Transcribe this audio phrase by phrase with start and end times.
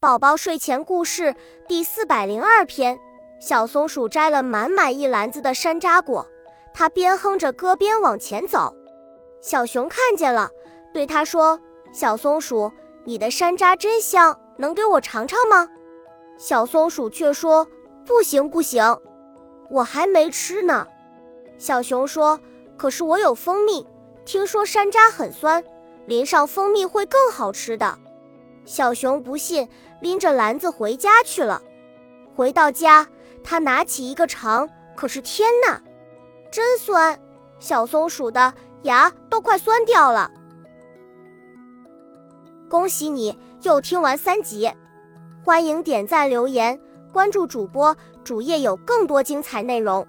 [0.00, 1.34] 宝宝睡前故事
[1.68, 2.98] 第四百零二篇：
[3.38, 6.26] 小松鼠摘了满满一篮子的山楂果，
[6.72, 8.74] 它边哼着歌边往前走。
[9.42, 10.48] 小熊看见了，
[10.94, 11.60] 对它说
[11.92, 12.72] ：“小松鼠，
[13.04, 15.68] 你的山楂真香，能给我尝尝吗？”
[16.40, 17.68] 小松鼠却说
[18.06, 18.82] ：“不行，不行，
[19.68, 20.88] 我还没吃呢。”
[21.60, 22.40] 小熊说
[22.78, 23.86] ：“可是我有蜂蜜，
[24.24, 25.62] 听说山楂很酸，
[26.06, 27.98] 淋上蜂蜜会更好吃的。”
[28.64, 29.68] 小熊不信，
[30.00, 31.60] 拎着篮子回家去了。
[32.34, 33.06] 回到家，
[33.42, 35.82] 他拿起一个尝，可是天哪，
[36.50, 37.18] 真酸！
[37.58, 40.30] 小松鼠的牙都快酸掉了。
[42.68, 44.70] 恭喜你又听完三集，
[45.44, 46.80] 欢迎点赞、留言、
[47.12, 50.06] 关注主播，主页有更多精彩内容。